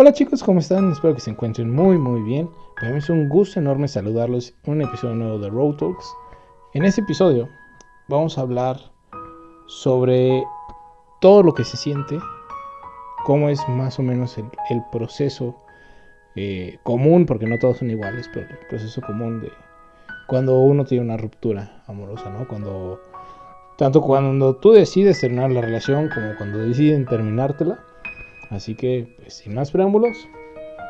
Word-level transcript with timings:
Hola 0.00 0.12
chicos, 0.12 0.44
¿cómo 0.44 0.60
están? 0.60 0.92
Espero 0.92 1.12
que 1.12 1.20
se 1.20 1.30
encuentren 1.30 1.74
muy 1.74 1.98
muy 1.98 2.22
bien. 2.22 2.48
Para 2.76 2.92
mí 2.92 2.98
es 2.98 3.10
un 3.10 3.28
gusto 3.28 3.58
enorme 3.58 3.88
saludarlos 3.88 4.54
en 4.62 4.74
un 4.74 4.82
episodio 4.82 5.16
nuevo 5.16 5.40
de 5.40 5.50
Road 5.50 5.74
Talks. 5.74 6.14
En 6.72 6.84
este 6.84 7.00
episodio 7.00 7.48
vamos 8.06 8.38
a 8.38 8.42
hablar 8.42 8.76
sobre 9.66 10.44
todo 11.20 11.42
lo 11.42 11.52
que 11.52 11.64
se 11.64 11.76
siente, 11.76 12.16
cómo 13.24 13.48
es 13.48 13.58
más 13.68 13.98
o 13.98 14.04
menos 14.04 14.38
el, 14.38 14.84
proceso 14.92 15.56
eh, 16.36 16.78
común, 16.84 17.26
porque 17.26 17.46
no 17.48 17.58
todos 17.58 17.78
son 17.78 17.90
iguales, 17.90 18.30
pero 18.32 18.46
el 18.48 18.66
proceso 18.68 19.00
común 19.00 19.40
de 19.40 19.50
cuando 20.28 20.60
uno 20.60 20.84
tiene 20.84 21.02
una 21.06 21.16
ruptura 21.16 21.82
amorosa, 21.88 22.30
¿no? 22.30 22.46
Cuando 22.46 23.00
tanto 23.76 24.00
cuando 24.00 24.54
tú 24.54 24.70
decides 24.70 25.20
terminar 25.20 25.50
la 25.50 25.60
relación 25.60 26.08
como 26.08 26.36
cuando 26.36 26.58
deciden 26.58 27.04
terminártela 27.04 27.84
Así 28.50 28.74
que, 28.74 29.06
pues, 29.20 29.34
sin 29.34 29.54
más 29.54 29.70
preámbulos, 29.70 30.16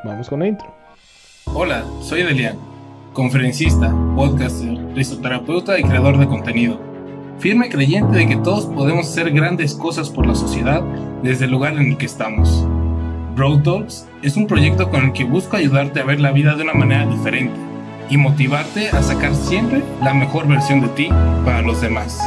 vamos 0.04 0.28
con 0.28 0.40
la 0.40 0.48
intro. 0.48 0.72
Hola, 1.46 1.84
soy 2.00 2.22
Delian, 2.22 2.56
conferencista, 3.12 3.92
podcaster, 4.14 4.76
risoterapeuta 4.94 5.78
y 5.78 5.82
creador 5.82 6.18
de 6.18 6.28
contenido. 6.28 6.78
Firme 7.38 7.68
creyente 7.68 8.16
de 8.16 8.26
que 8.26 8.36
todos 8.36 8.66
podemos 8.66 9.08
hacer 9.08 9.30
grandes 9.30 9.74
cosas 9.74 10.10
por 10.10 10.26
la 10.26 10.34
sociedad 10.34 10.82
desde 11.22 11.46
el 11.46 11.52
lugar 11.52 11.74
en 11.74 11.92
el 11.92 11.96
que 11.96 12.06
estamos. 12.06 12.66
Road 13.36 13.62
Talks 13.62 14.06
es 14.22 14.36
un 14.36 14.46
proyecto 14.46 14.90
con 14.90 15.04
el 15.04 15.12
que 15.12 15.24
busco 15.24 15.56
ayudarte 15.56 16.00
a 16.00 16.04
ver 16.04 16.20
la 16.20 16.32
vida 16.32 16.56
de 16.56 16.62
una 16.64 16.74
manera 16.74 17.06
diferente 17.06 17.54
y 18.10 18.16
motivarte 18.16 18.88
a 18.88 19.02
sacar 19.02 19.34
siempre 19.34 19.82
la 20.02 20.14
mejor 20.14 20.48
versión 20.48 20.80
de 20.80 20.88
ti 20.88 21.08
para 21.44 21.62
los 21.62 21.80
demás. 21.80 22.18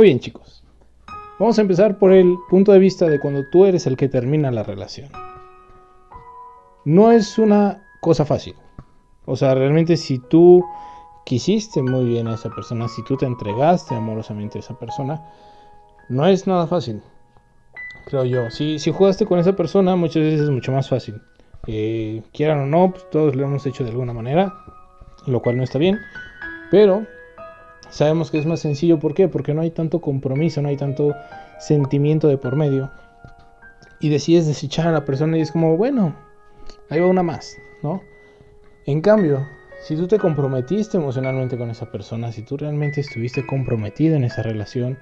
Muy 0.00 0.06
bien 0.06 0.20
chicos, 0.20 0.62
vamos 1.38 1.58
a 1.58 1.60
empezar 1.60 1.98
por 1.98 2.10
el 2.10 2.38
punto 2.48 2.72
de 2.72 2.78
vista 2.78 3.06
de 3.06 3.20
cuando 3.20 3.44
tú 3.50 3.66
eres 3.66 3.86
el 3.86 3.98
que 3.98 4.08
termina 4.08 4.50
la 4.50 4.62
relación. 4.62 5.10
No 6.86 7.12
es 7.12 7.38
una 7.38 7.82
cosa 8.00 8.24
fácil. 8.24 8.54
O 9.26 9.36
sea, 9.36 9.54
realmente 9.54 9.98
si 9.98 10.18
tú 10.18 10.64
quisiste 11.26 11.82
muy 11.82 12.06
bien 12.06 12.28
a 12.28 12.36
esa 12.36 12.48
persona, 12.48 12.88
si 12.88 13.04
tú 13.04 13.18
te 13.18 13.26
entregaste 13.26 13.94
amorosamente 13.94 14.56
a 14.56 14.60
esa 14.60 14.78
persona, 14.78 15.22
no 16.08 16.26
es 16.26 16.46
nada 16.46 16.66
fácil. 16.66 17.02
Creo 18.06 18.24
yo. 18.24 18.50
Si, 18.50 18.78
si 18.78 18.90
jugaste 18.92 19.26
con 19.26 19.38
esa 19.38 19.54
persona, 19.54 19.96
muchas 19.96 20.22
veces 20.22 20.40
es 20.40 20.50
mucho 20.50 20.72
más 20.72 20.88
fácil. 20.88 21.20
Eh, 21.66 22.22
quieran 22.32 22.60
o 22.60 22.64
no, 22.64 22.92
pues, 22.92 23.04
todos 23.10 23.36
lo 23.36 23.44
hemos 23.44 23.66
hecho 23.66 23.84
de 23.84 23.90
alguna 23.90 24.14
manera, 24.14 24.64
lo 25.26 25.42
cual 25.42 25.58
no 25.58 25.62
está 25.62 25.78
bien. 25.78 25.98
Pero 26.70 27.04
Sabemos 27.90 28.30
que 28.30 28.38
es 28.38 28.46
más 28.46 28.60
sencillo, 28.60 28.98
¿por 28.98 29.14
qué? 29.14 29.28
Porque 29.28 29.52
no 29.52 29.62
hay 29.62 29.70
tanto 29.70 30.00
compromiso, 30.00 30.62
no 30.62 30.68
hay 30.68 30.76
tanto 30.76 31.14
sentimiento 31.58 32.28
de 32.28 32.38
por 32.38 32.56
medio. 32.56 32.90
Y 34.00 34.08
decides 34.08 34.46
desechar 34.46 34.86
a 34.86 34.92
la 34.92 35.04
persona 35.04 35.36
y 35.36 35.42
es 35.42 35.52
como, 35.52 35.76
bueno, 35.76 36.14
ahí 36.88 37.00
va 37.00 37.06
una 37.06 37.22
más, 37.22 37.56
¿no? 37.82 38.00
En 38.86 39.00
cambio, 39.00 39.46
si 39.82 39.96
tú 39.96 40.06
te 40.06 40.18
comprometiste 40.18 40.96
emocionalmente 40.96 41.58
con 41.58 41.70
esa 41.70 41.90
persona, 41.90 42.32
si 42.32 42.42
tú 42.42 42.56
realmente 42.56 43.00
estuviste 43.00 43.46
comprometido 43.46 44.16
en 44.16 44.24
esa 44.24 44.42
relación, 44.42 44.98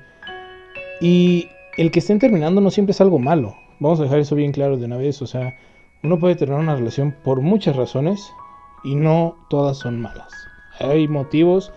y 1.00 1.48
el 1.76 1.90
que 1.90 2.00
estén 2.00 2.18
terminando 2.18 2.60
no 2.60 2.70
siempre 2.70 2.90
es 2.92 3.00
algo 3.00 3.18
malo. 3.18 3.54
Vamos 3.78 4.00
a 4.00 4.04
dejar 4.04 4.18
eso 4.18 4.34
bien 4.34 4.52
claro 4.52 4.76
de 4.76 4.86
una 4.86 4.96
vez. 4.96 5.22
O 5.22 5.26
sea, 5.26 5.54
uno 6.02 6.18
puede 6.18 6.34
terminar 6.34 6.62
una 6.62 6.74
relación 6.74 7.14
por 7.22 7.40
muchas 7.40 7.76
razones 7.76 8.32
y 8.82 8.96
no 8.96 9.36
todas 9.48 9.78
son 9.78 10.00
malas. 10.00 10.32
Hay 10.80 11.06
motivos 11.06 11.72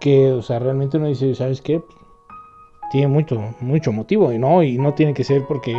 que, 0.00 0.32
o 0.32 0.42
sea, 0.42 0.58
realmente 0.58 0.96
uno 0.96 1.06
dice, 1.06 1.34
¿sabes 1.34 1.60
qué? 1.62 1.82
Tiene 2.90 3.08
mucho, 3.08 3.54
mucho 3.60 3.92
motivo 3.92 4.32
y 4.32 4.38
no, 4.38 4.62
y 4.62 4.78
no 4.78 4.94
tiene 4.94 5.14
que 5.14 5.24
ser 5.24 5.44
porque, 5.46 5.76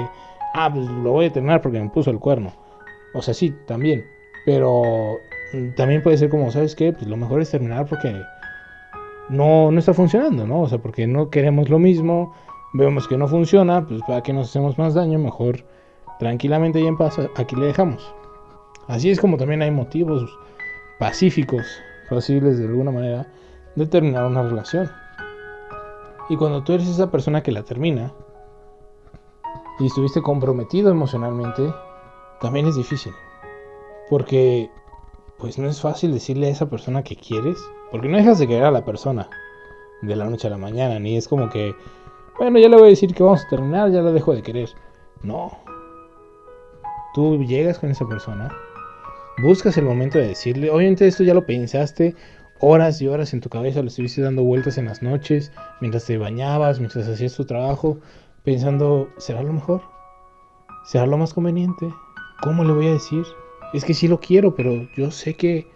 ah, 0.53 0.72
pues 0.73 0.86
lo 0.88 1.11
voy 1.11 1.25
a 1.25 1.33
terminar 1.33 1.61
porque 1.61 1.80
me 1.80 1.89
puso 1.89 2.11
el 2.11 2.19
cuerno. 2.19 2.53
O 3.14 3.22
sea, 3.22 3.33
sí, 3.33 3.53
también. 3.67 4.05
Pero 4.45 4.83
también 5.76 6.02
puede 6.02 6.17
ser 6.17 6.30
como, 6.30 6.52
¿sabes 6.52 6.76
qué? 6.76 6.93
Pues 6.93 7.08
lo 7.08 7.17
mejor 7.17 7.42
es 7.42 7.52
terminar 7.52 7.86
porque 7.86 8.15
no, 9.30 9.71
no 9.71 9.80
está 9.80 9.93
funcionando, 9.93 10.48
¿no? 10.48 10.61
O 10.61 10.70
sea, 10.70 10.77
porque 10.77 11.08
no 11.08 11.30
queremos 11.30 11.70
lo 11.70 11.80
mismo, 11.80 12.33
vemos 12.73 13.08
que 13.08 13.17
no 13.17 13.27
funciona, 13.27 13.86
pues 13.86 14.02
para 14.08 14.21
que 14.21 14.33
nos 14.33 14.49
hacemos 14.49 14.77
más 14.77 14.93
daño, 14.93 15.20
mejor 15.20 15.65
tranquilamente 16.20 16.80
y 16.80 16.87
en 16.87 16.98
paz 16.98 17.20
aquí 17.36 17.55
le 17.55 17.67
dejamos. 17.67 18.14
Así 18.87 19.10
es 19.10 19.20
como 19.20 19.37
también 19.37 19.61
hay 19.61 19.71
motivos 19.71 20.37
pacíficos, 20.99 21.65
posibles 22.10 22.60
de 22.60 22.65
alguna 22.65 22.92
manera, 22.92 23.27
de 23.76 23.86
terminar 23.86 24.26
una 24.26 24.43
relación. 24.43 24.92
Y 26.30 26.37
cuando 26.37 26.64
tú 26.64 26.73
eres 26.73 26.87
esa 26.87 27.11
persona 27.11 27.43
que 27.43 27.52
la 27.52 27.64
termina 27.64 28.14
y 29.80 29.87
estuviste 29.87 30.21
comprometido 30.21 30.92
emocionalmente, 30.92 31.73
también 32.39 32.67
es 32.67 32.76
difícil. 32.76 33.14
Porque 34.10 34.70
pues 35.37 35.58
no 35.58 35.67
es 35.67 35.81
fácil 35.81 36.14
decirle 36.14 36.48
a 36.48 36.52
esa 36.52 36.70
persona 36.70 37.04
que 37.04 37.15
quieres, 37.15 37.58
porque 37.89 38.08
no 38.08 38.17
dejas 38.17 38.37
de 38.37 38.48
querer 38.48 38.65
a 38.65 38.71
la 38.71 38.86
persona 38.86 39.27
de 40.04 40.15
la 40.15 40.26
noche 40.26 40.48
a 40.48 40.52
la 40.52 40.58
mañana, 40.58 40.99
ni 40.99 41.17
es 41.17 41.27
como 41.27 41.49
que, 41.49 41.73
bueno, 42.37 42.60
ya 42.60 42.70
le 42.70 42.76
voy 42.76 42.86
a 42.86 42.89
decir 42.89 43.14
que 43.14 43.23
vamos 43.23 43.43
a 43.43 43.49
terminar, 43.49 43.92
ya 43.92 44.02
la 44.02 44.11
dejo 44.11 44.33
de 44.33 44.43
querer. 44.43 44.70
No. 45.23 45.58
Tú 47.15 47.43
llegas 47.43 47.80
con 47.80 47.89
esa 47.89 48.08
persona, 48.08 48.55
buscas 49.42 49.77
el 49.77 49.86
momento 49.86 50.20
de 50.20 50.27
decirle, 50.27 50.70
obviamente 50.70 51.08
esto 51.08 51.23
ya 51.23 51.33
lo 51.33 51.45
pensaste, 51.45 52.15
horas 52.61 53.02
y 53.02 53.08
horas 53.08 53.33
en 53.33 53.42
tu 53.42 53.49
cabeza, 53.49 53.82
lo 53.82 53.88
estuviste 53.88 54.22
dando 54.22 54.44
vueltas 54.44 54.77
en 54.77 54.86
las 54.86 55.02
noches, 55.02 55.52
mientras 55.82 56.05
te 56.05 56.17
bañabas, 56.17 56.80
mientras 56.80 57.08
hacías 57.08 57.36
tu 57.36 57.45
trabajo, 57.45 57.99
pensando, 58.44 59.10
¿será 59.17 59.42
lo 59.42 59.52
mejor? 59.52 59.82
¿Será 60.86 61.05
lo 61.08 61.17
más 61.17 61.33
conveniente? 61.33 61.92
¿Cómo 62.42 62.64
le 62.64 62.73
voy 62.73 62.88
a 62.88 62.94
decir? 62.94 63.26
Es 63.73 63.83
que 63.83 63.94
sí 63.94 64.08
lo 64.08 64.20
quiero, 64.20 64.55
pero 64.55 64.88
yo 64.95 65.11
sé 65.11 65.33
que, 65.33 65.67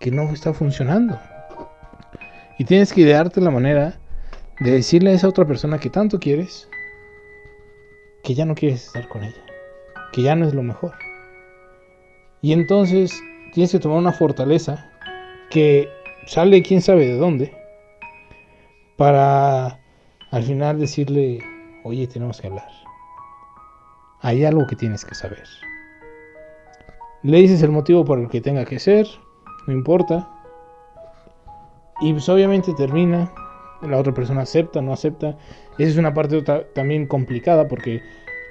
que 0.00 0.10
no 0.10 0.22
está 0.32 0.54
funcionando. 0.54 1.18
Y 2.58 2.64
tienes 2.64 2.92
que 2.92 3.00
idearte 3.00 3.40
la 3.40 3.50
manera 3.50 3.98
de 4.60 4.70
decirle 4.70 5.10
a 5.10 5.14
esa 5.14 5.28
otra 5.28 5.44
persona 5.44 5.78
que 5.78 5.90
tanto 5.90 6.20
quieres 6.20 6.68
que 8.22 8.34
ya 8.34 8.44
no 8.46 8.54
quieres 8.54 8.86
estar 8.86 9.08
con 9.08 9.22
ella, 9.22 9.42
que 10.12 10.22
ya 10.22 10.34
no 10.34 10.46
es 10.46 10.54
lo 10.54 10.62
mejor. 10.62 10.92
Y 12.40 12.52
entonces 12.52 13.20
tienes 13.52 13.72
que 13.72 13.78
tomar 13.78 13.98
una 13.98 14.12
fortaleza 14.12 14.90
que 15.50 15.88
sale 16.26 16.62
quién 16.62 16.80
sabe 16.80 17.06
de 17.06 17.16
dónde, 17.16 17.52
para 18.96 19.78
al 20.30 20.42
final 20.42 20.78
decirle, 20.78 21.40
oye, 21.84 22.06
tenemos 22.06 22.40
que 22.40 22.48
hablar. 22.48 22.68
Hay 24.20 24.44
algo 24.44 24.66
que 24.66 24.76
tienes 24.76 25.04
que 25.04 25.14
saber. 25.14 25.44
Le 27.22 27.38
dices 27.38 27.62
el 27.62 27.70
motivo 27.70 28.04
por 28.04 28.18
el 28.18 28.28
que 28.28 28.40
tenga 28.40 28.64
que 28.64 28.78
ser, 28.78 29.06
no 29.66 29.72
importa. 29.72 30.28
Y 32.00 32.12
pues 32.12 32.28
obviamente 32.28 32.72
termina, 32.74 33.32
la 33.82 33.98
otra 33.98 34.12
persona 34.12 34.42
acepta, 34.42 34.80
no 34.80 34.92
acepta. 34.92 35.36
Esa 35.78 35.90
es 35.90 35.96
una 35.96 36.14
parte 36.14 36.42
también 36.74 37.06
complicada 37.06 37.68
porque 37.68 38.02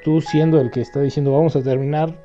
tú 0.04 0.22
siendo 0.22 0.60
el 0.60 0.72
que 0.72 0.82
está 0.82 1.02
diciendo 1.02 1.32
vamos 1.32 1.56
a 1.56 1.64
terminar, 1.64 2.18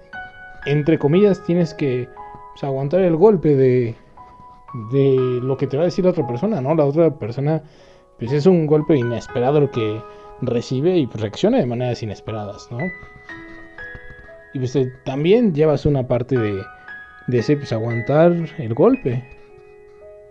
entre 0.66 0.98
comillas, 0.98 1.42
tienes 1.44 1.74
que 1.74 2.08
pues, 2.52 2.64
aguantar 2.64 3.00
el 3.00 3.16
golpe 3.16 3.56
de, 3.56 3.96
de 4.90 5.40
lo 5.42 5.56
que 5.56 5.66
te 5.66 5.76
va 5.76 5.84
a 5.84 5.86
decir 5.86 6.04
la 6.04 6.10
otra 6.10 6.26
persona, 6.26 6.60
¿no? 6.60 6.74
La 6.74 6.84
otra 6.84 7.10
persona, 7.18 7.62
pues 8.18 8.32
es 8.32 8.46
un 8.46 8.66
golpe 8.66 8.96
inesperado 8.96 9.60
lo 9.60 9.70
que 9.70 10.02
recibe 10.40 10.96
y 10.96 11.06
reacciona 11.06 11.58
de 11.58 11.66
maneras 11.66 12.02
inesperadas, 12.02 12.70
¿no? 12.70 12.78
Y 14.54 14.58
pues 14.58 14.76
eh, 14.76 14.92
también 15.04 15.54
llevas 15.54 15.86
una 15.86 16.06
parte 16.06 16.38
de, 16.38 16.62
de 17.26 17.38
ese, 17.38 17.56
pues 17.56 17.72
aguantar 17.72 18.32
el 18.58 18.74
golpe. 18.74 19.24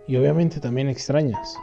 Y 0.06 0.16
obviamente 0.16 0.60
también 0.60 0.88
extrañas. 0.88 1.56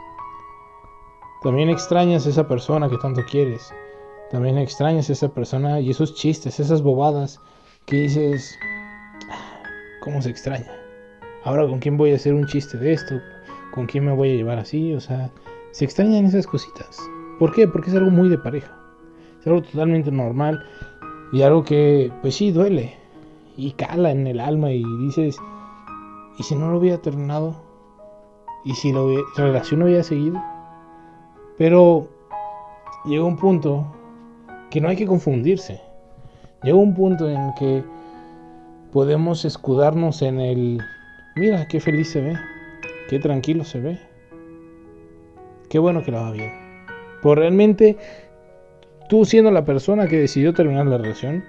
También 1.42 1.68
extrañas 1.68 2.26
a 2.26 2.30
esa 2.30 2.48
persona 2.48 2.88
que 2.88 2.96
tanto 2.98 3.22
quieres. 3.30 3.72
También 4.30 4.58
extrañas 4.58 5.08
a 5.10 5.12
esa 5.12 5.28
persona 5.28 5.80
y 5.80 5.90
esos 5.90 6.14
chistes, 6.14 6.58
esas 6.58 6.82
bobadas 6.82 7.40
que 7.84 7.96
dices, 7.96 8.58
ah, 9.30 9.62
¿cómo 10.00 10.20
se 10.22 10.30
extraña? 10.30 10.85
Ahora 11.46 11.64
con 11.68 11.78
quién 11.78 11.96
voy 11.96 12.10
a 12.10 12.16
hacer 12.16 12.34
un 12.34 12.44
chiste 12.46 12.76
de 12.76 12.92
esto, 12.92 13.20
con 13.72 13.86
quién 13.86 14.04
me 14.04 14.12
voy 14.12 14.32
a 14.32 14.34
llevar 14.34 14.58
así, 14.58 14.92
o 14.94 15.00
sea, 15.00 15.30
se 15.70 15.84
extrañan 15.84 16.24
esas 16.24 16.44
cositas. 16.44 16.98
¿Por 17.38 17.54
qué? 17.54 17.68
Porque 17.68 17.90
es 17.90 17.96
algo 17.96 18.10
muy 18.10 18.28
de 18.28 18.36
pareja. 18.36 18.76
Es 19.40 19.46
algo 19.46 19.62
totalmente 19.62 20.10
normal 20.10 20.66
y 21.32 21.42
algo 21.42 21.62
que, 21.62 22.10
pues 22.20 22.34
sí, 22.34 22.50
duele 22.50 22.96
y 23.56 23.70
cala 23.72 24.10
en 24.10 24.26
el 24.26 24.40
alma 24.40 24.72
y 24.72 24.82
dices, 24.98 25.38
¿y 26.36 26.42
si 26.42 26.56
no 26.56 26.72
lo 26.72 26.78
hubiera 26.78 26.98
terminado? 26.98 27.54
¿Y 28.64 28.74
si 28.74 28.92
la 28.92 29.02
relación 29.36 29.82
hubiera 29.82 30.02
seguido? 30.02 30.42
Pero 31.58 32.08
llega 33.04 33.24
un 33.24 33.36
punto 33.36 33.86
que 34.68 34.80
no 34.80 34.88
hay 34.88 34.96
que 34.96 35.06
confundirse. 35.06 35.80
Llega 36.64 36.76
un 36.76 36.92
punto 36.92 37.28
en 37.28 37.54
que 37.54 37.84
podemos 38.92 39.44
escudarnos 39.44 40.22
en 40.22 40.40
el 40.40 40.80
Mira, 41.36 41.68
qué 41.68 41.80
feliz 41.80 42.08
se 42.08 42.22
ve, 42.22 42.34
qué 43.10 43.18
tranquilo 43.18 43.62
se 43.62 43.78
ve. 43.78 43.98
Qué 45.68 45.78
bueno 45.78 46.02
que 46.02 46.10
lo 46.10 46.22
va 46.22 46.32
bien. 46.32 46.50
Pues 47.20 47.36
realmente 47.36 47.98
tú 49.10 49.26
siendo 49.26 49.50
la 49.50 49.66
persona 49.66 50.08
que 50.08 50.18
decidió 50.18 50.54
terminar 50.54 50.86
la 50.86 50.96
relación, 50.96 51.44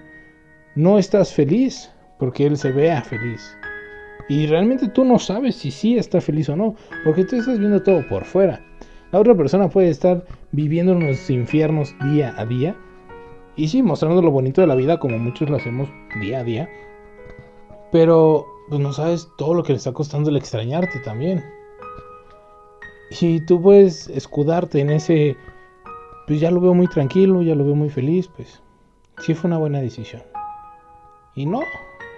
no 0.76 1.00
estás 1.00 1.34
feliz 1.34 1.90
porque 2.20 2.46
él 2.46 2.58
se 2.58 2.74
vea 2.74 3.02
feliz. 3.02 3.58
Y 4.28 4.48
realmente 4.48 4.90
tú 4.90 5.06
no 5.06 5.20
sabes 5.20 5.56
si 5.56 5.72
sí 5.72 5.98
está 5.98 6.20
feliz 6.20 6.50
o 6.50 6.58
no, 6.58 6.76
porque 7.06 7.24
tú 7.24 7.38
estás 7.38 7.58
viendo 7.58 7.82
todo 7.82 8.06
por 8.10 8.26
fuera. 8.26 8.62
La 9.14 9.22
otra 9.22 9.36
persona 9.36 9.70
puede 9.70 9.88
estar 9.88 10.26
viviendo 10.52 10.92
unos 10.92 11.30
infiernos 11.30 11.96
día 12.12 12.36
a 12.38 12.46
día. 12.46 12.76
Y 13.56 13.70
sí, 13.70 13.82
mostrando 13.82 14.22
lo 14.22 14.32
bonito 14.32 14.60
de 14.60 14.68
la 14.68 14.76
vida 14.76 15.00
como 15.00 15.18
muchos 15.18 15.50
lo 15.50 15.56
hacemos 15.56 15.88
día 16.20 16.40
a 16.40 16.44
día. 16.44 16.70
Pero 17.94 18.57
pues 18.70 18.82
no 18.82 18.94
sabes 18.94 19.30
todo 19.38 19.54
lo 19.54 19.64
que 19.64 19.74
le 19.74 19.78
está 19.78 19.94
costando 19.94 20.30
el 20.30 20.38
extrañarte 20.38 21.00
también. 21.00 21.44
Y 23.22 23.42
tú 23.42 23.62
puedes 23.62 24.10
escudarte 24.10 24.82
en 24.82 24.90
ese, 24.90 25.38
pues 26.28 26.40
ya 26.40 26.52
lo 26.52 26.60
veo 26.60 26.74
muy 26.74 26.88
tranquilo, 26.88 27.42
ya 27.42 27.56
lo 27.56 27.64
veo 27.64 27.76
muy 27.76 27.90
feliz, 27.90 28.28
pues 28.28 28.62
sí 29.20 29.34
fue 29.34 29.48
una 29.48 29.58
buena 29.58 29.80
decisión. 29.80 30.24
Y 31.36 31.46
no, 31.46 31.62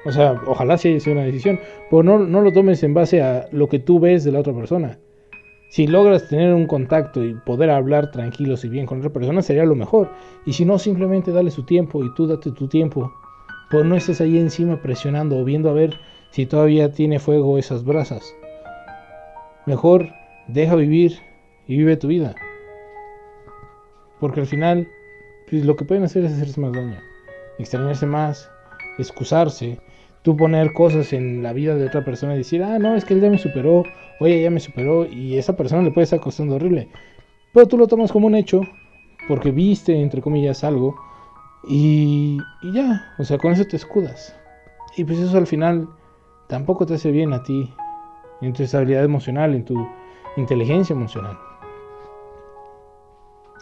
o 0.06 0.12
sea, 0.12 0.42
ojalá 0.48 0.78
sí 0.78 0.90
haya 0.90 1.00
sido 1.00 1.18
una 1.18 1.26
decisión, 1.26 1.60
pero 1.90 2.04
no, 2.04 2.20
no 2.20 2.42
lo 2.42 2.52
tomes 2.52 2.82
en 2.84 2.94
base 2.94 3.22
a 3.22 3.48
lo 3.52 3.68
que 3.68 3.80
tú 3.80 4.00
ves 4.00 4.24
de 4.24 4.32
la 4.32 4.40
otra 4.40 4.54
persona. 4.54 4.98
Si 5.70 5.86
logras 5.86 6.28
tener 6.28 6.54
un 6.54 6.66
contacto 6.66 7.24
y 7.24 7.36
poder 7.36 7.70
hablar 7.70 8.10
tranquilos 8.10 8.66
y 8.66 8.70
bien 8.70 8.88
con 8.88 9.00
otra 9.00 9.12
persona, 9.12 9.44
sería 9.44 9.66
lo 9.66 9.76
mejor. 9.76 10.10
Y 10.46 10.54
si 10.54 10.66
no, 10.66 10.80
simplemente 10.80 11.32
dale 11.32 11.52
su 11.52 11.64
tiempo 11.64 12.04
y 12.04 12.12
tú 12.16 12.26
date 12.26 12.52
tu 12.52 12.68
tiempo. 12.68 13.14
Pues 13.70 13.86
no 13.86 13.96
estés 13.96 14.20
ahí 14.20 14.40
encima 14.40 14.82
presionando 14.82 15.38
o 15.38 15.44
viendo 15.44 15.70
a 15.70 15.74
ver 15.74 16.00
si 16.32 16.46
todavía 16.46 16.92
tiene 16.92 17.20
fuego 17.20 17.58
esas 17.58 17.84
brasas. 17.84 18.36
Mejor 19.66 20.10
deja 20.48 20.76
vivir 20.76 21.20
y 21.68 21.78
vive 21.78 21.98
tu 21.98 22.08
vida. 22.08 22.36
Porque 24.20 24.42
al 24.42 24.48
final, 24.48 24.88
pues, 25.50 25.66
lo 25.66 25.76
que 25.76 25.86
pueden 25.86 26.04
hacer 26.04 26.26
es 26.26 26.34
hacerse 26.34 26.60
más 26.60 26.74
daño. 26.74 27.00
Extrañarse 27.58 28.06
más, 28.06 28.50
excusarse, 28.98 29.80
tú 30.22 30.36
poner 30.36 30.74
cosas 30.74 31.14
en 31.14 31.44
la 31.44 31.54
vida 31.54 31.76
de 31.76 31.86
otra 31.86 32.04
persona 32.04 32.36
y 32.36 32.40
decir, 32.40 32.64
ah, 32.64 32.80
no, 32.80 32.96
es 32.96 33.06
que 33.06 33.14
él 33.14 33.22
ya 33.22 33.30
me 33.30 33.38
superó, 33.38 33.84
oye, 34.20 34.42
ya 34.42 34.50
me 34.50 34.60
superó, 34.60 35.06
y 35.06 35.38
esa 35.38 35.56
persona 35.56 35.82
le 35.84 35.92
puede 35.92 36.04
estar 36.04 36.20
costando 36.20 36.56
horrible. 36.56 36.90
Pero 37.54 37.68
tú 37.68 37.78
lo 37.78 37.88
tomas 37.88 38.12
como 38.12 38.28
un 38.28 38.36
hecho, 38.36 38.62
porque 39.28 39.52
viste, 39.52 40.00
entre 40.00 40.22
comillas, 40.22 40.64
algo, 40.64 40.96
y, 41.68 42.38
y 42.62 42.74
ya, 42.74 43.14
o 43.18 43.24
sea, 43.24 43.38
con 43.38 43.52
eso 43.52 43.66
te 43.66 43.76
escudas. 43.76 44.36
Y 44.98 45.04
pues 45.04 45.20
eso 45.20 45.38
al 45.38 45.48
final 45.48 45.88
tampoco 46.50 46.88
te 46.88 46.96
hace 46.96 47.12
bien 47.12 47.32
a 47.32 47.44
ti, 47.44 47.72
en 48.42 48.54
tu 48.54 48.64
estabilidad 48.64 49.04
emocional, 49.04 49.54
en 49.54 49.64
tu 49.64 49.88
inteligencia 50.36 50.94
emocional. 50.94 51.38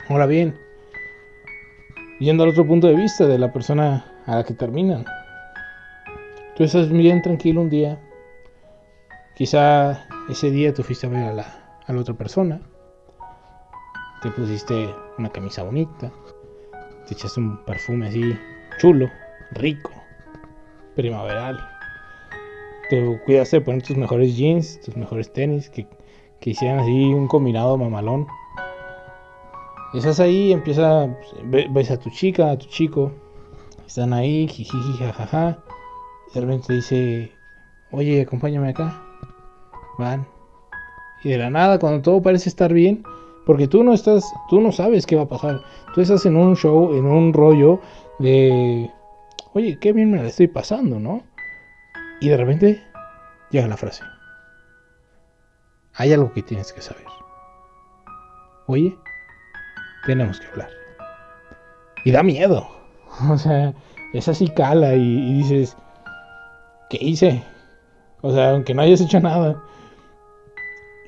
Ahora 0.08 0.26
bien, 0.26 0.58
yendo 2.20 2.44
al 2.44 2.50
otro 2.50 2.66
punto 2.66 2.88
de 2.88 2.96
vista 2.96 3.28
de 3.28 3.38
la 3.38 3.52
persona 3.52 4.06
a 4.26 4.38
la 4.38 4.44
que 4.46 4.54
terminan. 4.54 5.06
Tú 6.56 6.64
estás 6.64 6.90
bien 6.90 7.22
tranquilo 7.22 7.62
un 7.62 7.70
día. 7.70 8.02
Quizá 9.36 10.06
ese 10.30 10.50
día 10.50 10.74
tú 10.74 10.82
fuiste 10.82 11.08
a 11.08 11.10
ver 11.10 11.24
a 11.26 11.34
la, 11.34 11.80
a 11.86 11.94
la 11.94 12.00
otra 12.00 12.14
persona. 12.14 12.62
Te 14.22 14.32
pusiste 14.32 14.90
una 15.18 15.30
camisa 15.30 15.62
bonita. 15.64 16.10
Te 17.06 17.14
echaste 17.14 17.42
un 17.42 17.64
perfume 17.66 18.08
así 18.08 18.34
chulo, 18.80 19.10
rico, 19.52 19.92
primaveral. 20.96 21.77
Te 22.90 23.20
cuidaste 23.26 23.58
de 23.58 23.62
poner 23.62 23.84
tus 23.84 23.98
mejores 23.98 24.36
jeans, 24.38 24.80
tus 24.82 24.96
mejores 24.96 25.32
tenis, 25.34 25.70
que 25.70 25.88
que 26.40 26.52
hicieran 26.52 26.80
así 26.80 27.14
un 27.14 27.28
combinado 27.28 27.78
mamalón. 27.78 28.28
Estás 29.94 30.20
ahí, 30.20 30.52
empieza, 30.52 31.08
ves 31.46 31.92
a 31.92 31.98
tu 31.98 32.10
chica, 32.10 32.52
a 32.52 32.58
tu 32.58 32.68
chico, 32.68 33.12
están 33.86 34.14
ahí, 34.14 34.48
jiji, 34.48 34.78
jajaja. 35.00 35.60
De 36.34 36.42
repente 36.42 36.74
dice, 36.74 37.32
oye, 37.92 38.22
acompáñame 38.22 38.70
acá. 38.70 39.02
Van. 39.98 40.28
Y 41.24 41.30
de 41.30 41.38
la 41.38 41.50
nada, 41.50 41.80
cuando 41.80 42.02
todo 42.02 42.22
parece 42.22 42.50
estar 42.50 42.72
bien, 42.74 43.04
porque 43.46 43.68
tú 43.68 43.84
no 43.84 43.94
estás, 43.94 44.32
tú 44.50 44.62
no 44.62 44.72
sabes 44.72 45.06
qué 45.06 45.16
va 45.16 45.24
a 45.24 45.30
pasar. 45.30 45.62
Tú 45.96 46.02
estás 46.02 46.26
en 46.26 46.36
un 46.36 46.56
show, 46.56 46.94
en 46.94 47.06
un 47.06 47.34
rollo 47.34 47.80
de, 48.20 48.92
oye, 49.54 49.80
qué 49.80 49.94
bien 49.94 50.12
me 50.12 50.18
la 50.18 50.28
estoy 50.28 50.48
pasando, 50.48 51.00
¿no? 51.00 51.24
Y 52.20 52.30
de 52.30 52.38
repente 52.38 52.84
llega 53.52 53.68
la 53.68 53.78
frase 53.78 54.04
hay 55.98 56.14
algo 56.14 56.32
que 56.32 56.44
tienes 56.44 56.72
que 56.72 56.82
saber. 56.82 57.04
Oye, 58.68 58.96
tenemos 60.06 60.40
que 60.40 60.48
hablar. 60.48 60.70
Y 62.06 62.12
da 62.12 62.24
miedo. 62.24 62.70
O 63.32 63.38
sea, 63.38 63.74
es 64.14 64.28
así 64.28 64.48
cala 64.48 64.94
y, 64.94 65.38
dices, 65.40 65.76
¿qué 66.92 67.00
hice? 67.02 67.42
O 68.22 68.32
sea, 68.32 68.52
aunque 68.52 68.76
no 68.76 68.84
hayas 68.84 69.02
hecho 69.02 69.20
nada. 69.20 69.64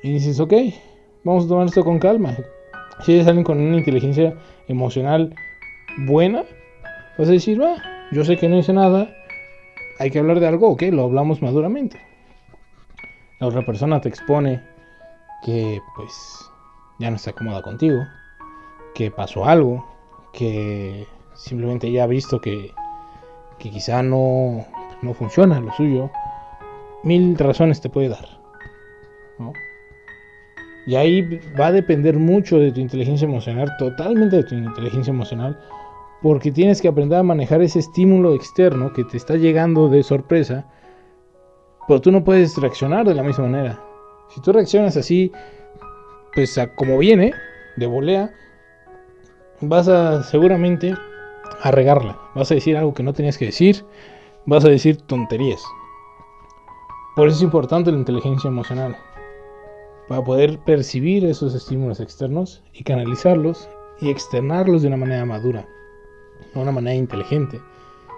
Y 0.02 0.14
dices, 0.14 0.40
ok, 0.40 0.52
vamos 1.22 1.44
a 1.44 1.48
tomar 1.48 1.66
esto 1.66 1.84
con 1.84 2.00
calma. 2.00 2.36
Si 3.04 3.12
ellos 3.12 3.26
salen 3.26 3.44
con 3.44 3.60
una 3.60 3.76
inteligencia 3.76 4.34
emocional 4.66 5.32
buena, 5.98 6.42
vas 7.16 7.28
a 7.28 7.32
decir, 7.32 7.62
va, 7.62 7.76
yo 8.10 8.24
sé 8.24 8.36
que 8.36 8.48
no 8.48 8.56
hice 8.56 8.72
nada, 8.72 9.14
hay 10.00 10.10
que 10.10 10.18
hablar 10.18 10.40
de 10.40 10.48
algo, 10.48 10.70
ok, 10.70 10.84
lo 10.92 11.04
hablamos 11.04 11.42
maduramente. 11.42 12.00
La 13.38 13.46
otra 13.46 13.66
persona 13.66 14.00
te 14.00 14.08
expone 14.08 14.62
que 15.44 15.78
pues 15.94 16.50
ya 16.98 17.10
no 17.10 17.16
está 17.16 17.34
cómoda 17.34 17.60
contigo, 17.60 18.06
que 18.94 19.10
pasó 19.10 19.44
algo, 19.44 19.86
que 20.32 21.06
simplemente 21.34 21.92
ya 21.92 22.04
ha 22.04 22.06
visto 22.06 22.40
que, 22.40 22.72
que 23.58 23.70
quizá 23.70 24.02
no, 24.02 24.64
no 25.02 25.12
funciona 25.12 25.60
lo 25.60 25.70
suyo, 25.72 26.10
mil 27.02 27.36
razones 27.36 27.82
te 27.82 27.90
puede 27.90 28.08
dar. 28.08 28.40
Y 30.86 30.94
ahí 30.94 31.40
va 31.60 31.66
a 31.66 31.72
depender 31.72 32.18
mucho 32.18 32.58
de 32.58 32.72
tu 32.72 32.80
inteligencia 32.80 33.26
emocional, 33.26 33.70
totalmente 33.78 34.36
de 34.36 34.44
tu 34.44 34.54
inteligencia 34.54 35.10
emocional, 35.10 35.60
porque 36.22 36.52
tienes 36.52 36.82
que 36.82 36.88
aprender 36.88 37.18
a 37.18 37.22
manejar 37.22 37.62
ese 37.62 37.78
estímulo 37.78 38.34
externo 38.34 38.92
que 38.92 39.04
te 39.04 39.16
está 39.16 39.36
llegando 39.36 39.88
de 39.88 40.02
sorpresa, 40.02 40.66
pero 41.88 42.00
tú 42.00 42.12
no 42.12 42.24
puedes 42.24 42.56
reaccionar 42.56 43.06
de 43.06 43.14
la 43.14 43.22
misma 43.22 43.48
manera. 43.48 43.80
Si 44.28 44.40
tú 44.40 44.52
reaccionas 44.52 44.96
así, 44.96 45.32
pues 46.34 46.58
como 46.76 46.98
viene, 46.98 47.32
de 47.76 47.86
volea, 47.86 48.30
vas 49.60 49.88
a 49.88 50.22
seguramente 50.22 50.94
a 51.62 51.70
regarla. 51.70 52.18
Vas 52.34 52.50
a 52.50 52.54
decir 52.54 52.76
algo 52.76 52.94
que 52.94 53.02
no 53.02 53.12
tenías 53.12 53.38
que 53.38 53.46
decir, 53.46 53.84
vas 54.46 54.64
a 54.64 54.68
decir 54.68 54.98
tonterías. 55.02 55.62
Por 57.16 57.28
eso 57.28 57.38
es 57.38 57.42
importante 57.42 57.90
la 57.90 57.98
inteligencia 57.98 58.48
emocional. 58.48 58.96
Para 60.08 60.22
poder 60.22 60.58
percibir 60.60 61.24
esos 61.24 61.54
estímulos 61.54 62.00
externos 62.00 62.62
y 62.72 62.84
canalizarlos 62.84 63.68
y 64.00 64.10
externarlos 64.10 64.82
de 64.82 64.88
una 64.88 64.96
manera 64.96 65.24
madura, 65.24 65.66
de 66.54 66.60
una 66.60 66.72
manera 66.72 66.96
inteligente. 66.96 67.60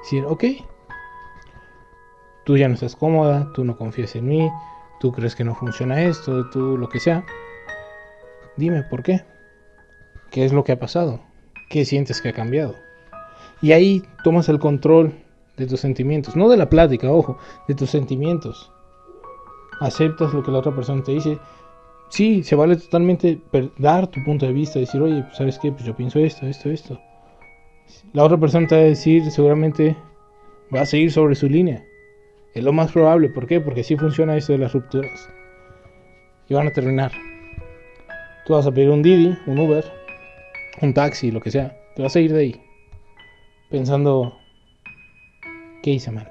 Decir, 0.03 0.25
ok, 0.27 0.45
tú 2.45 2.57
ya 2.57 2.69
no 2.69 2.75
estás 2.75 2.97
cómoda, 2.97 3.51
tú 3.55 3.65
no 3.65 3.77
confías 3.77 4.15
en 4.17 4.27
mí, 4.27 4.51
tú 5.01 5.13
crees 5.13 5.35
que 5.35 5.45
no 5.45 5.55
funciona 5.55 6.03
esto, 6.03 6.49
tú 6.51 6.77
lo 6.77 6.89
que 6.89 7.01
sea, 7.01 7.25
dime 8.57 8.83
por 8.85 9.03
qué. 9.03 9.25
¿Qué 10.31 10.45
es 10.45 10.53
lo 10.53 10.65
que 10.65 10.73
ha 10.73 10.79
pasado? 10.79 11.21
¿Qué 11.69 11.85
sientes 11.85 12.23
que 12.23 12.31
ha 12.31 12.33
cambiado? 12.33 12.75
Y 13.61 13.73
ahí 13.73 14.03
tomas 14.25 14.49
el 14.49 14.59
control 14.59 15.15
de 15.57 15.67
tus 15.67 15.81
sentimientos, 15.81 16.37
no 16.37 16.49
de 16.49 16.57
la 16.57 16.71
plática, 16.71 17.11
ojo, 17.11 17.39
de 17.69 17.75
tus 17.75 17.91
sentimientos. 17.91 18.73
Aceptas 19.81 20.33
lo 20.33 20.43
que 20.43 20.51
la 20.51 20.59
otra 20.59 20.75
persona 20.75 21.03
te 21.03 21.13
dice. 21.13 21.39
Sí, 22.09 22.43
se 22.43 22.57
vale 22.57 22.77
totalmente 22.77 23.41
dar 23.79 24.07
tu 24.07 24.23
punto 24.25 24.47
de 24.47 24.53
vista, 24.53 24.79
decir, 24.79 25.01
oye, 25.01 25.25
¿sabes 25.33 25.59
qué? 25.59 25.71
Pues 25.73 25.85
yo 25.85 25.95
pienso 25.95 26.19
esto, 26.19 26.47
esto, 26.47 26.71
esto. 26.71 27.01
La 28.13 28.25
otra 28.25 28.39
persona 28.39 28.67
te 28.67 28.75
va 28.75 28.81
a 28.83 28.85
decir, 28.85 29.31
seguramente 29.31 29.97
va 30.75 30.83
a 30.83 30.87
seguir 30.87 31.11
sobre 31.11 31.35
su 31.35 31.49
línea. 31.49 31.85
Es 32.55 32.63
lo 32.63 32.73
más 32.73 32.93
probable. 32.93 33.31
¿Por 33.31 33.47
qué? 33.47 33.61
Porque 33.61 33.81
así 33.81 33.97
funciona 33.97 34.37
esto 34.37 34.53
de 34.53 34.59
las 34.59 34.73
rupturas. 34.73 35.29
Y 36.49 36.55
van 36.55 36.67
a 36.67 36.73
terminar. 36.73 37.13
Tú 38.45 38.55
vas 38.55 38.67
a 38.67 38.73
pedir 38.73 38.91
un 38.91 39.03
Didi, 39.03 39.39
un 39.47 39.59
Uber, 39.59 39.85
un 40.81 40.93
taxi, 40.93 41.31
lo 41.31 41.41
que 41.41 41.51
sea. 41.51 41.77
Te 41.95 42.03
vas 42.03 42.15
a 42.17 42.21
ir 42.21 42.33
de 42.33 42.41
ahí. 42.41 42.63
Pensando, 43.71 44.37
¿qué 45.83 45.93
hice 45.93 46.11
mal? 46.11 46.31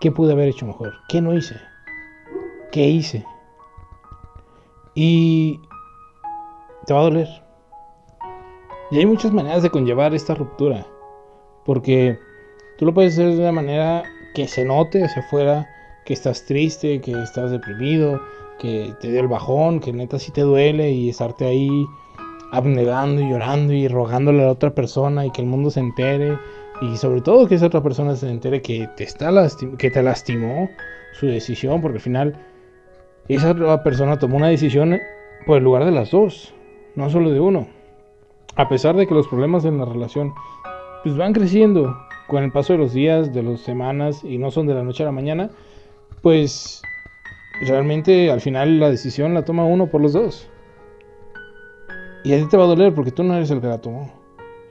¿Qué 0.00 0.10
pude 0.10 0.32
haber 0.32 0.48
hecho 0.48 0.66
mejor? 0.66 0.94
¿Qué 1.08 1.20
no 1.20 1.34
hice? 1.34 1.54
¿Qué 2.72 2.88
hice? 2.88 3.24
Y 4.94 5.60
te 6.86 6.94
va 6.94 7.00
a 7.00 7.04
doler. 7.04 7.43
Y 8.94 8.98
hay 8.98 9.06
muchas 9.06 9.32
maneras 9.32 9.64
de 9.64 9.70
conllevar 9.70 10.14
esta 10.14 10.36
ruptura. 10.36 10.86
Porque 11.64 12.16
tú 12.78 12.86
lo 12.86 12.94
puedes 12.94 13.14
hacer 13.14 13.32
de 13.32 13.40
una 13.40 13.50
manera 13.50 14.04
que 14.36 14.46
se 14.46 14.64
note 14.64 15.02
hacia 15.02 15.20
afuera 15.20 15.66
que 16.06 16.14
estás 16.14 16.44
triste, 16.46 17.00
que 17.00 17.10
estás 17.10 17.50
deprimido, 17.50 18.22
que 18.60 18.94
te 19.00 19.10
dé 19.10 19.18
el 19.18 19.26
bajón, 19.26 19.80
que 19.80 19.92
neta 19.92 20.20
sí 20.20 20.30
te 20.30 20.42
duele 20.42 20.92
y 20.92 21.08
estarte 21.08 21.44
ahí 21.44 21.84
abnegando 22.52 23.20
y 23.20 23.30
llorando 23.30 23.72
y 23.72 23.88
rogándole 23.88 24.44
a 24.44 24.46
la 24.46 24.52
otra 24.52 24.76
persona 24.76 25.26
y 25.26 25.32
que 25.32 25.40
el 25.40 25.48
mundo 25.48 25.70
se 25.70 25.80
entere 25.80 26.38
y 26.80 26.96
sobre 26.96 27.20
todo 27.20 27.48
que 27.48 27.56
esa 27.56 27.66
otra 27.66 27.82
persona 27.82 28.14
se 28.14 28.30
entere 28.30 28.62
que 28.62 28.88
te 28.96 29.02
está 29.02 29.32
que 29.76 29.90
te 29.90 30.02
lastimó 30.04 30.70
su 31.14 31.26
decisión 31.26 31.82
porque 31.82 31.96
al 31.96 32.02
final 32.02 32.36
esa 33.26 33.50
otra 33.50 33.82
persona 33.82 34.20
tomó 34.20 34.36
una 34.36 34.48
decisión 34.50 35.00
por 35.46 35.58
el 35.58 35.64
lugar 35.64 35.84
de 35.84 35.90
las 35.90 36.12
dos, 36.12 36.54
no 36.94 37.10
solo 37.10 37.32
de 37.32 37.40
uno. 37.40 37.66
A 38.56 38.68
pesar 38.68 38.96
de 38.96 39.06
que 39.06 39.14
los 39.14 39.26
problemas 39.28 39.64
en 39.64 39.78
la 39.78 39.84
relación 39.84 40.34
pues 41.02 41.16
van 41.16 41.32
creciendo 41.32 41.96
con 42.28 42.42
el 42.42 42.52
paso 42.52 42.72
de 42.72 42.78
los 42.78 42.92
días, 42.92 43.32
de 43.32 43.42
las 43.42 43.60
semanas 43.60 44.24
y 44.24 44.38
no 44.38 44.50
son 44.50 44.66
de 44.66 44.74
la 44.74 44.82
noche 44.82 45.02
a 45.02 45.06
la 45.06 45.12
mañana, 45.12 45.50
pues 46.22 46.82
realmente 47.60 48.30
al 48.30 48.40
final 48.40 48.80
la 48.80 48.90
decisión 48.90 49.34
la 49.34 49.44
toma 49.44 49.64
uno 49.64 49.88
por 49.88 50.00
los 50.00 50.12
dos. 50.12 50.48
Y 52.24 52.32
a 52.32 52.38
ti 52.38 52.46
te 52.48 52.56
va 52.56 52.64
a 52.64 52.68
doler 52.68 52.94
porque 52.94 53.10
tú 53.10 53.22
no 53.22 53.34
eres 53.34 53.50
el 53.50 53.60
que 53.60 53.66
la 53.66 53.80
tomó. 53.80 54.10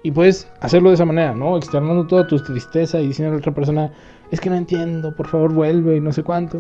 Y 0.02 0.12
puedes 0.12 0.52
hacerlo 0.60 0.90
de 0.90 0.96
esa 0.96 1.06
manera, 1.06 1.34
¿no? 1.36 1.56
Externando 1.56 2.08
toda 2.08 2.26
tu 2.26 2.38
tristeza 2.44 3.00
y 3.00 3.08
diciendo 3.08 3.32
a 3.32 3.36
la 3.36 3.40
otra 3.40 3.54
persona, 3.54 3.94
es 4.32 4.42
que 4.42 4.50
no 4.50 4.56
entiendo, 4.56 5.16
por 5.16 5.28
favor 5.28 5.54
vuelve 5.54 5.98
y 5.98 6.00
no 6.02 6.12
sé 6.12 6.24
cuánto. 6.24 6.60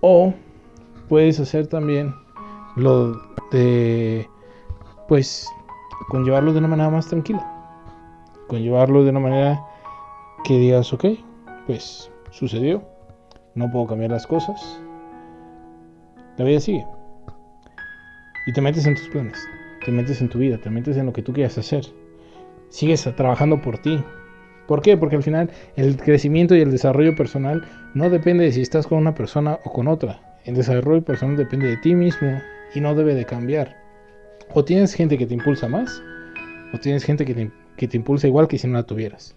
O 0.00 0.32
puedes 1.08 1.40
hacer 1.40 1.66
también 1.66 2.14
lo 2.76 3.20
de, 3.50 4.28
pues, 5.08 5.46
conllevarlo 6.08 6.52
de 6.52 6.58
una 6.58 6.68
manera 6.68 6.90
más 6.90 7.08
tranquila. 7.08 7.46
Conllevarlo 8.48 9.04
de 9.04 9.10
una 9.10 9.20
manera 9.20 9.64
que 10.44 10.58
digas, 10.58 10.92
ok, 10.92 11.04
pues 11.66 12.10
sucedió, 12.30 12.82
no 13.54 13.70
puedo 13.70 13.86
cambiar 13.86 14.10
las 14.10 14.26
cosas, 14.26 14.82
la 16.36 16.44
vida 16.44 16.60
sigue. 16.60 16.86
Y 18.46 18.52
te 18.52 18.60
metes 18.60 18.86
en 18.86 18.94
tus 18.94 19.08
planes, 19.08 19.38
te 19.84 19.92
metes 19.92 20.20
en 20.20 20.28
tu 20.28 20.38
vida, 20.38 20.58
te 20.58 20.70
metes 20.70 20.96
en 20.96 21.06
lo 21.06 21.12
que 21.12 21.22
tú 21.22 21.32
quieras 21.32 21.58
hacer. 21.58 21.84
Sigues 22.70 23.02
trabajando 23.16 23.60
por 23.60 23.78
ti. 23.78 24.02
¿Por 24.66 24.80
qué? 24.80 24.96
Porque 24.96 25.16
al 25.16 25.22
final 25.22 25.50
el 25.76 25.96
crecimiento 25.96 26.54
y 26.54 26.60
el 26.60 26.70
desarrollo 26.70 27.14
personal 27.14 27.64
no 27.94 28.08
depende 28.08 28.44
de 28.44 28.52
si 28.52 28.62
estás 28.62 28.86
con 28.86 28.98
una 28.98 29.14
persona 29.14 29.58
o 29.64 29.72
con 29.72 29.88
otra. 29.88 30.38
El 30.44 30.54
desarrollo 30.54 31.04
personal 31.04 31.36
depende 31.36 31.66
de 31.66 31.76
ti 31.76 31.94
mismo 31.94 32.40
y 32.74 32.80
no 32.80 32.94
debe 32.94 33.14
de 33.14 33.26
cambiar. 33.26 33.79
O 34.52 34.64
tienes 34.64 34.94
gente 34.94 35.16
que 35.16 35.26
te 35.26 35.34
impulsa 35.34 35.68
más, 35.68 36.02
o 36.72 36.78
tienes 36.78 37.04
gente 37.04 37.24
que 37.24 37.34
te, 37.34 37.50
que 37.76 37.88
te 37.88 37.96
impulsa 37.96 38.26
igual 38.26 38.48
que 38.48 38.58
si 38.58 38.66
no 38.66 38.74
la 38.74 38.82
tuvieras. 38.82 39.36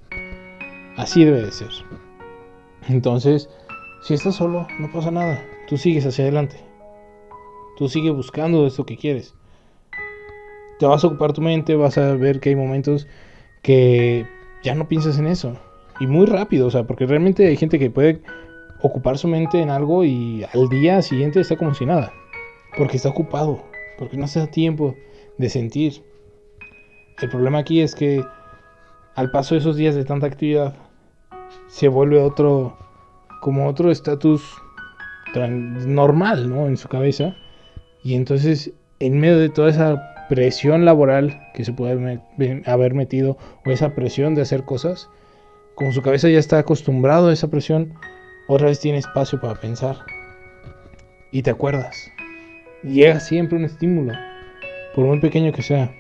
Así 0.98 1.24
debe 1.24 1.42
de 1.42 1.52
ser. 1.52 1.70
Entonces, 2.88 3.50
si 4.02 4.14
estás 4.14 4.36
solo, 4.36 4.68
no 4.80 4.92
pasa 4.92 5.12
nada. 5.12 5.42
Tú 5.68 5.78
sigues 5.78 6.06
hacia 6.06 6.26
adelante. 6.26 6.58
Tú 7.78 7.90
sigues 7.90 8.14
buscando 8.14 8.68
eso 8.68 8.86
que 8.86 8.98
quieres. 8.98 9.36
Te 10.80 10.86
vas 10.86 11.04
a 11.04 11.08
ocupar 11.08 11.34
tu 11.34 11.42
mente, 11.42 11.76
vas 11.76 11.98
a 11.98 12.16
ver 12.16 12.40
que 12.40 12.50
hay 12.50 12.56
momentos 12.56 13.08
que 13.62 14.28
ya 14.64 14.76
no 14.76 14.88
piensas 14.88 15.18
en 15.20 15.28
eso. 15.28 15.58
Y 16.00 16.08
muy 16.08 16.26
rápido, 16.26 16.68
o 16.68 16.72
sea, 16.72 16.86
porque 16.86 17.06
realmente 17.06 17.48
hay 17.48 17.56
gente 17.56 17.80
que 17.80 17.90
puede 17.90 18.22
ocupar 18.82 19.18
su 19.18 19.28
mente 19.28 19.62
en 19.62 19.70
algo 19.70 20.04
y 20.04 20.44
al 20.54 20.70
día 20.70 21.02
siguiente 21.02 21.40
está 21.40 21.56
como 21.56 21.74
si 21.74 21.86
nada. 21.86 22.12
Porque 22.78 22.98
está 22.98 23.10
ocupado, 23.10 23.64
porque 23.98 24.18
no 24.18 24.28
se 24.28 24.40
da 24.40 24.48
tiempo 24.48 24.96
de 25.38 25.50
sentir. 25.50 26.04
El 27.22 27.30
problema 27.30 27.60
aquí 27.60 27.82
es 27.82 27.96
que 27.96 28.24
al 29.16 29.32
paso 29.32 29.56
de 29.56 29.60
esos 29.60 29.76
días 29.76 29.96
de 29.96 30.06
tanta 30.06 30.28
actividad, 30.28 30.76
se 31.68 31.88
vuelve 31.88 32.20
otro, 32.20 32.78
como 33.42 33.68
otro 33.68 33.92
estatus 33.92 34.44
normal, 35.36 36.50
¿no? 36.50 36.68
En 36.68 36.78
su 36.78 36.88
cabeza. 36.88 37.36
Y 38.04 38.16
entonces, 38.16 38.72
en 39.00 39.20
medio 39.20 39.40
de 39.40 39.50
toda 39.50 39.70
esa 39.70 40.28
presión 40.30 40.86
laboral 40.86 41.50
que 41.54 41.66
se 41.66 41.74
puede 41.74 42.22
haber 42.66 42.94
metido, 42.94 43.38
o 43.66 43.72
esa 43.72 43.94
presión 43.94 44.36
de 44.36 44.42
hacer 44.42 44.64
cosas, 44.64 45.10
como 45.76 45.92
su 45.92 46.02
cabeza 46.02 46.30
ya 46.30 46.40
está 46.40 46.60
acostumbrado 46.60 47.30
a 47.30 47.34
esa 47.34 47.50
presión, 47.50 47.94
otra 48.48 48.68
vez 48.68 48.80
tiene 48.80 48.98
espacio 48.98 49.40
para 49.40 49.60
pensar. 49.60 49.98
Y 51.32 51.42
te 51.42 51.52
acuerdas. 51.52 52.13
Llega 52.84 53.22
siempre 53.22 53.58
un 53.58 53.64
estímulo, 53.64 54.12
por 54.94 55.06
muy 55.06 55.22
pequeño 55.22 55.54
que 55.54 55.62
sea. 55.62 55.96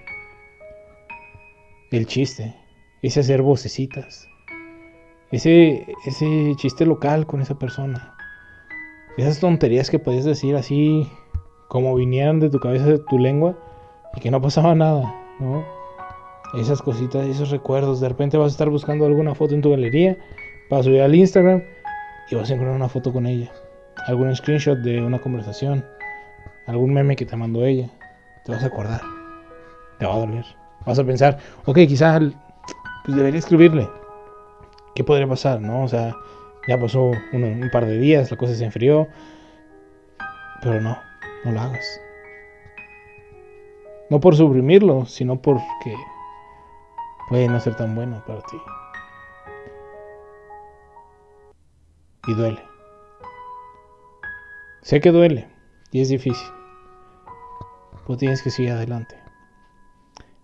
El 1.91 2.05
chiste, 2.07 2.53
ese 3.01 3.21
hacer 3.21 3.41
vocecitas, 3.41 4.27
ese, 5.31 5.87
ese 6.05 6.51
chiste 6.57 6.85
local 6.85 7.25
con 7.25 7.39
esa 7.39 7.57
persona, 7.57 8.13
esas 9.15 9.39
tonterías 9.39 9.89
que 9.89 9.97
podías 9.97 10.25
decir 10.25 10.57
así 10.57 11.07
como 11.69 11.95
vinieran 11.95 12.41
de 12.41 12.49
tu 12.49 12.59
cabeza, 12.59 12.85
de 12.87 12.99
tu 12.99 13.17
lengua, 13.17 13.57
y 14.13 14.19
que 14.19 14.29
no 14.29 14.41
pasaba 14.41 14.75
nada, 14.75 15.15
¿no? 15.39 15.63
Esas 16.53 16.81
cositas, 16.81 17.25
esos 17.25 17.49
recuerdos, 17.49 18.01
de 18.01 18.09
repente 18.09 18.37
vas 18.37 18.47
a 18.47 18.55
estar 18.55 18.69
buscando 18.69 19.05
alguna 19.05 19.35
foto 19.35 19.55
en 19.55 19.61
tu 19.61 19.69
galería, 19.69 20.17
vas 20.69 20.81
a 20.81 20.83
subir 20.83 21.01
al 21.01 21.15
Instagram 21.15 21.63
y 22.29 22.35
vas 22.35 22.49
a 22.49 22.53
encontrar 22.55 22.75
una 22.75 22.89
foto 22.89 23.13
con 23.13 23.25
ella, 23.25 23.53
algún 24.05 24.35
screenshot 24.35 24.79
de 24.79 25.01
una 25.01 25.21
conversación, 25.21 25.85
algún 26.67 26.93
meme 26.93 27.15
que 27.15 27.25
te 27.25 27.35
mandó 27.35 27.65
ella, 27.65 27.89
te 28.45 28.51
vas 28.51 28.63
a 28.63 28.67
acordar, 28.67 29.01
te 29.99 30.05
va 30.05 30.13
a 30.13 30.17
doler, 30.17 30.45
vas 30.85 30.99
a 30.99 31.03
pensar, 31.03 31.39
ok, 31.65 31.75
quizás 31.87 32.21
pues 33.03 33.17
debería 33.17 33.39
escribirle. 33.39 33.89
¿Qué 34.95 35.03
podría 35.03 35.27
pasar, 35.27 35.59
no? 35.59 35.83
O 35.83 35.87
sea, 35.87 36.15
ya 36.67 36.79
pasó 36.79 37.11
un 37.33 37.69
par 37.71 37.85
de 37.85 37.97
días, 37.97 38.31
la 38.31 38.37
cosa 38.37 38.53
se 38.55 38.63
enfrió. 38.63 39.07
Pero 40.61 40.79
no, 40.79 40.97
no 41.43 41.51
lo 41.51 41.59
hagas. 41.59 42.01
No 44.09 44.19
por 44.19 44.35
suprimirlo, 44.35 45.05
sino 45.05 45.41
porque 45.41 45.95
puede 47.27 47.47
no 47.47 47.59
ser 47.59 47.75
tan 47.75 47.95
bueno 47.95 48.23
para 48.25 48.41
ti. 48.41 48.57
Y 52.27 52.33
duele. 52.35 52.63
Sé 54.83 55.01
que 55.01 55.11
duele 55.11 55.52
y 55.93 56.01
es 56.01 56.09
difícil. 56.09 56.47
Pero 58.05 58.17
tienes 58.17 58.41
que 58.41 58.49
seguir 58.49 58.71
adelante. 58.71 59.15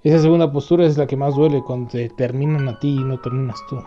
Esa 0.03 0.19
segunda 0.19 0.49
postura 0.49 0.85
es 0.85 0.97
la 0.97 1.07
que 1.07 1.17
más 1.17 1.35
duele 1.35 1.61
cuando 1.61 1.89
te 1.89 2.07
terminan 2.09 2.69
a 2.69 2.79
ti 2.79 2.95
y 2.95 3.03
no 3.03 3.19
terminas 3.19 3.59
tú. 3.67 3.83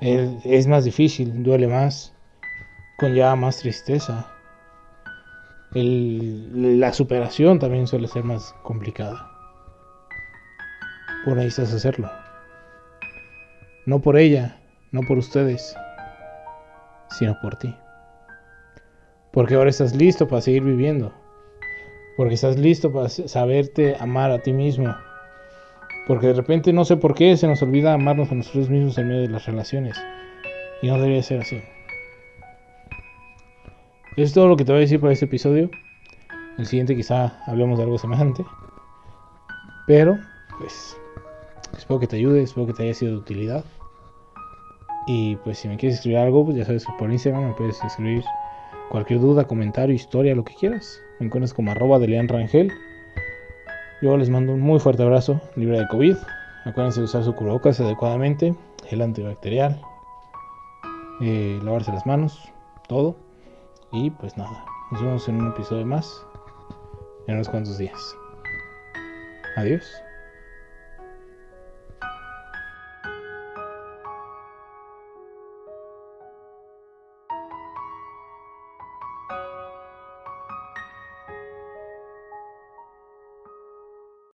Es 0.00 0.66
más 0.66 0.84
difícil, 0.84 1.44
duele 1.44 1.68
más, 1.68 2.14
conlleva 2.98 3.36
más 3.36 3.58
tristeza. 3.58 4.30
la 5.72 6.92
superación 6.92 7.58
también 7.58 7.86
suele 7.86 8.08
ser 8.08 8.24
más 8.24 8.54
complicada. 8.62 9.30
Por 11.24 11.36
necesitas 11.36 11.74
hacerlo. 11.74 12.10
No 13.86 14.00
por 14.00 14.16
ella, 14.16 14.60
no 14.90 15.02
por 15.02 15.18
ustedes, 15.18 15.76
sino 17.10 17.38
por 17.40 17.56
ti. 17.56 17.74
Porque 19.34 19.56
ahora 19.56 19.68
estás 19.68 19.94
listo 19.94 20.26
para 20.26 20.40
seguir 20.40 20.62
viviendo 20.62 21.12
porque 22.16 22.34
estás 22.34 22.58
listo 22.58 22.92
para 22.92 23.08
saberte 23.08 23.96
amar 23.98 24.30
a 24.30 24.38
ti 24.38 24.52
mismo. 24.52 24.94
Porque 26.06 26.28
de 26.28 26.34
repente 26.34 26.72
no 26.72 26.84
sé 26.84 26.96
por 26.96 27.14
qué 27.14 27.36
se 27.36 27.48
nos 27.48 27.62
olvida 27.62 27.94
amarnos 27.94 28.30
a 28.30 28.34
nosotros 28.34 28.68
mismos 28.68 28.98
en 28.98 29.08
medio 29.08 29.22
de 29.22 29.28
las 29.28 29.46
relaciones. 29.46 30.00
Y 30.82 30.88
no 30.88 30.94
debería 30.96 31.22
ser 31.22 31.40
así. 31.40 31.62
Es 34.16 34.32
todo 34.32 34.48
lo 34.48 34.56
que 34.56 34.64
te 34.64 34.72
voy 34.72 34.78
a 34.78 34.80
decir 34.82 35.00
para 35.00 35.12
este 35.12 35.24
episodio. 35.24 35.70
El 36.58 36.66
siguiente 36.66 36.94
quizá 36.94 37.42
hablemos 37.46 37.78
de 37.78 37.84
algo 37.84 37.98
semejante. 37.98 38.44
Pero, 39.86 40.18
pues, 40.58 40.96
espero 41.76 41.98
que 41.98 42.06
te 42.06 42.16
ayude, 42.16 42.42
espero 42.42 42.66
que 42.66 42.74
te 42.74 42.84
haya 42.84 42.94
sido 42.94 43.12
de 43.12 43.18
utilidad. 43.18 43.64
Y 45.06 45.36
pues 45.36 45.58
si 45.58 45.68
me 45.68 45.76
quieres 45.76 45.96
escribir 45.96 46.18
algo, 46.18 46.44
pues 46.44 46.56
ya 46.56 46.64
sabes 46.64 46.86
que 46.86 46.92
por 46.98 47.10
Instagram 47.10 47.48
me 47.48 47.54
puedes 47.54 47.82
escribir 47.82 48.24
cualquier 48.90 49.20
duda, 49.20 49.44
comentario, 49.44 49.94
historia, 49.94 50.34
lo 50.34 50.44
que 50.44 50.54
quieras. 50.54 51.00
Me 51.18 51.26
encuentras 51.26 51.54
como 51.54 51.70
arroba 51.70 51.98
de 51.98 52.26
Rangel. 52.26 52.72
Yo 54.02 54.16
les 54.16 54.28
mando 54.28 54.52
un 54.52 54.60
muy 54.60 54.80
fuerte 54.80 55.02
abrazo, 55.02 55.40
libre 55.56 55.78
de 55.78 55.88
COVID. 55.88 56.16
Acuérdense 56.64 57.00
de 57.00 57.04
usar 57.04 57.24
su 57.24 57.34
cubrebocas 57.34 57.80
adecuadamente, 57.80 58.54
el 58.90 59.02
antibacterial, 59.02 59.80
eh, 61.20 61.60
lavarse 61.62 61.92
las 61.92 62.06
manos, 62.06 62.52
todo. 62.88 63.16
Y 63.92 64.10
pues 64.10 64.36
nada, 64.36 64.64
nos 64.90 65.02
vemos 65.02 65.28
en 65.28 65.36
un 65.36 65.48
episodio 65.48 65.86
más 65.86 66.24
en 67.26 67.34
unos 67.34 67.48
cuantos 67.48 67.78
días. 67.78 68.16
Adiós. 69.56 69.84